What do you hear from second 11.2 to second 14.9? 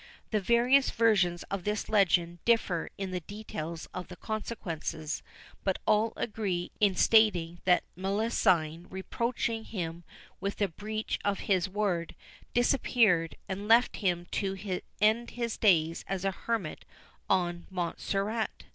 of his word, disappeared, and left him to